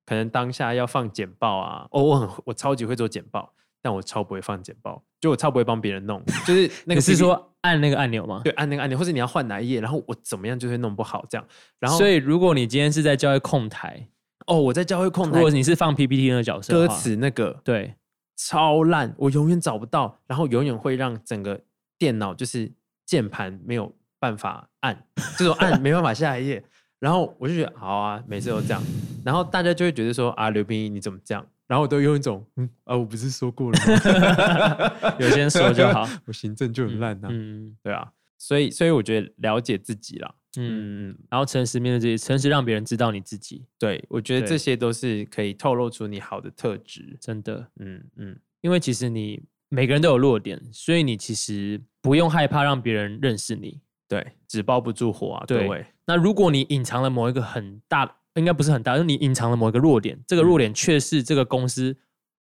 [0.06, 8.42] 可能当下要放简报啊，哦，我很我超级会做简报，但我超不会放简报，就我超不会帮别人弄，就是那个是说按那个按钮吗？
[8.44, 11.48] 对，按那个按钮，或者你要换哪一页，然后我怎么样就会弄不好这样。
[11.80, 14.08] 然后，所以如果你今天是在教会控台，
[14.48, 17.96] 哦，我在教会控台，如果你是放 PPT 那个角色，歌词那个对，
[18.36, 21.60] 超烂，我永远找不到，然后永远会让整个
[21.98, 22.72] 电脑就是
[23.06, 26.64] 键盘没有办法按，这种按 没办法下一页。
[27.00, 28.82] 然后我就觉得好啊，每次都这样，
[29.24, 31.46] 然后大家就会觉得说啊，刘冰你怎么这样？
[31.68, 35.16] 然后我都用一种嗯啊，我不是说过了吗？
[35.20, 37.28] 有些人说就好，我行政就很烂呐。
[37.32, 43.66] 嗯，对啊，所以所以我觉得了解自己啦，嗯嗯，然后诚实面对自己，诚实让别人知道你自己。
[43.80, 47.68] 对，我觉得这些都是可以透露出你好的特质，真的。
[47.80, 53.80] 嗯嗯，因为其实你每个人都有弱点，所以你其实不用害怕让别人认识你。
[54.08, 55.86] 对，纸包不住火啊，各位。
[56.06, 61.96] 那如果你隐藏了某一个很大，应该不是很大，就是你隐藏了某一个弱点，这个弱点却是这个公司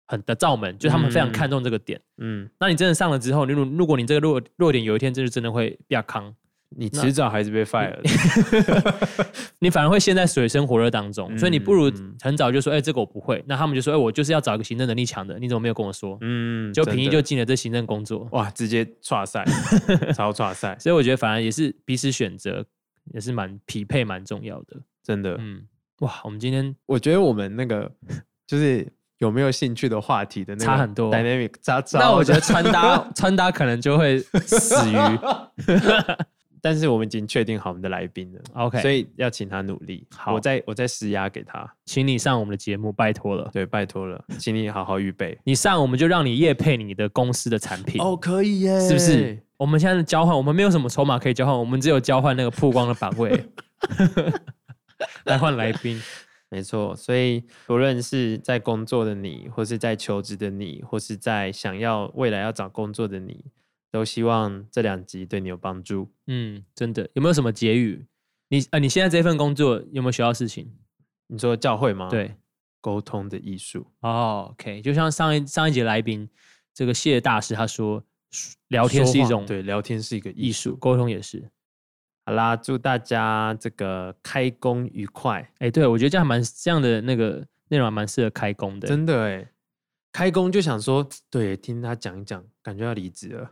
[0.08, 2.02] 很的罩门，就他们非常看重这个点。
[2.18, 6.36] 嗯，那你真的上了之后，你如如果你这个弱弱点有一天，真是真的会比较康。
[6.76, 7.96] 你迟早还是被 fire，
[9.60, 13.44] 你反而会陷在水深火热当中，所以你不如很早就说，哎，这个我不会。
[13.48, 16.18] 那他们就说，哎，我就是要找一个行政能力强的，你怎么没有跟我说？
[16.22, 19.46] 嗯，就平易就进了这行政工作，哇，直接跨赛，
[20.16, 20.78] 超跨赛。
[20.80, 22.66] 所以我觉得反而也是彼此选择，
[23.14, 25.36] 也是蛮匹配、蛮重要的，真的。
[25.40, 25.64] 嗯，
[26.00, 27.92] 哇，我们今天我觉得我们那个
[28.48, 28.88] 就是
[29.20, 32.00] 有没有兴趣的话题的那差很多，dynamic 差差。
[32.00, 34.96] 那我觉得穿搭 穿搭可能就会死于。
[36.66, 40.08] 但是我们已经确定好我们的来宾了，OK，所以要请他努力。
[40.16, 43.50] 好，我再我再施压给他，请你上我们的节目，拜托了。
[43.52, 45.38] 对，拜托了，请你好好预备。
[45.44, 48.02] 你上，我们就让你夜配你的公司的产品。
[48.02, 49.38] 哦，可以耶，是不是？
[49.58, 53.46] 我们现在的交换，我们没有什么筹码可以交换，我们只有交换那个曝光的版位，
[55.26, 56.02] 来换来宾。
[56.48, 63.44] 没错，所以不论是在工作的你，或是在求职的你，或是在想要未来要找工作的你。
[63.94, 66.12] 都希望这两集对你有帮助。
[66.26, 68.04] 嗯，真的有没有什么结语？
[68.50, 70.68] 你呃，你现在这份工作有没有学到事情？
[71.28, 72.10] 你说教会吗？
[72.10, 72.36] 对，
[72.82, 73.86] 沟通的艺术。
[74.02, 76.28] 哦，OK，就像上一上一节来宾
[76.74, 78.04] 这个谢大师他说，
[78.70, 81.48] 聊天是一种对，聊天是一个艺术，沟通也是。
[82.26, 85.48] 好啦，祝大家这个开工愉快。
[85.60, 89.48] 哎，对我觉得这样蛮这样的那个内容还蛮适合开工的，真的哎。
[90.14, 93.52] 开工就想说，对，听他讲一讲，感觉要离职了。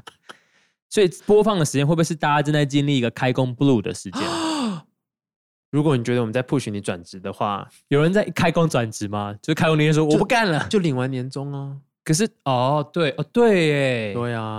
[0.88, 4.22] 所以播放的时间会不会是大家正在经历一个开工 blue 的时间？
[5.72, 9.34] 如果你觉得我们在 push 你转职的话，有人在开工转职吗？
[9.42, 11.76] 就开工那天说我不干了，就领完年终啊。
[12.04, 14.56] 可是哦，对哦，对，哎，对啊。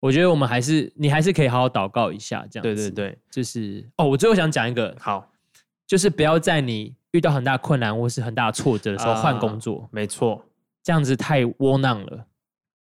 [0.00, 2.62] 我觉得我们还是你还是可以好好祷告一下，这样。
[2.62, 5.32] 对对对，就是哦，我最后想讲一个，好，
[5.86, 9.88] 就是不要在你遇到很大困难或是很大挫折的时候换工作。
[9.92, 10.44] 没错，
[10.82, 12.26] 这样子太窝囊了。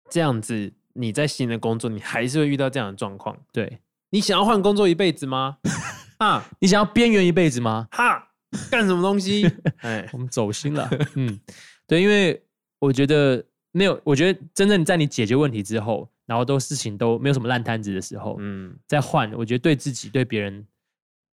[0.09, 3.37] 这样子你在新的工作，你还是会遇到这样的状况。
[3.51, 3.79] 对
[4.09, 5.57] 你想要换工作一辈子吗？
[6.17, 7.87] 啊，你想要边缘一辈子吗？
[7.91, 8.27] 哈，
[8.71, 9.47] 干什么东西？
[9.81, 10.89] 哎，我们走心了。
[11.15, 11.39] 嗯，
[11.87, 12.43] 对，因为
[12.79, 20.65] 我觉得没有，我觉得真正在你解决问题之后，然后都事情都没有什么烂摊子的时候，嗯，再换，我觉得对自己对别人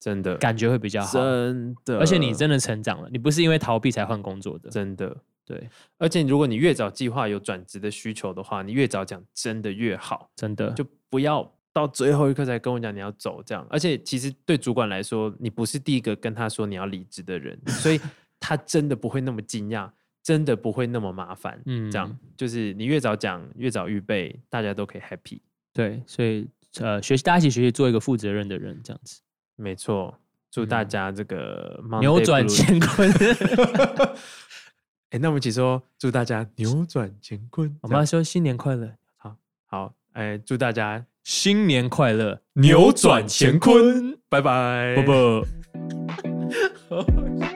[0.00, 1.98] 真的感觉会比较好，真的。
[1.98, 5.16] 而且你真的成长了，你不是因为逃避才换工作的，真的。
[5.44, 5.68] 对，
[5.98, 11.52] 而且如果你越早计划有转职的需求的话，你越早讲，真的越好，真的就不要。
[11.72, 18.00] 到最后一刻才跟我讲你要走，这样，而且其实对主管来说，你不是第一个跟他说你要离职的人，所以
[18.40, 19.90] 他真的不会那么惊讶，
[20.22, 21.60] 真的不会那么麻烦。
[21.66, 25.38] 嗯，这样就是你越早讲，越早预备，大家都可以 happy。
[25.74, 26.48] 对，所以
[26.80, 29.20] 呃，学习大家一起学习，做一个负责任的人，这样子。
[29.56, 30.18] 没错，
[30.50, 33.10] 祝大家这个扭转乾坤。
[35.10, 37.76] 哎，那我们一起说，祝大家扭转乾坤。
[37.82, 38.92] 我们要说新年快乐。
[39.16, 39.36] 好，
[39.66, 41.04] 好，哎，祝大家。
[41.24, 45.44] 新年快乐，扭转乾坤，拜拜，啵啵。